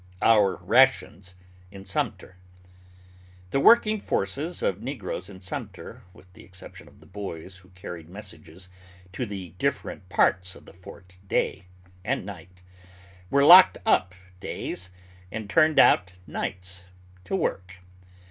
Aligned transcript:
OUR 0.23 0.55
RATIONS 0.63 1.35
IN 1.69 1.85
SUMTER. 1.85 2.35
The 3.51 3.59
working 3.59 3.99
forces 3.99 4.63
of 4.63 4.81
negroes 4.81 5.29
in 5.29 5.41
Sumter 5.41 6.01
with 6.11 6.33
the 6.33 6.43
exception 6.43 6.87
of 6.87 7.01
the 7.01 7.05
boys 7.05 7.57
who 7.57 7.69
carried 7.75 8.09
messages 8.09 8.67
to 9.13 9.27
the 9.27 9.49
different 9.59 10.09
parts 10.09 10.55
of 10.55 10.65
the 10.65 10.73
fort 10.73 11.17
day 11.27 11.67
and 12.03 12.25
night, 12.25 12.63
were 13.29 13.45
locked 13.45 13.77
up 13.85 14.15
days, 14.39 14.89
and 15.31 15.47
turned 15.47 15.77
out 15.77 16.13
nights, 16.25 16.85
to 17.25 17.35
work. 17.35 17.75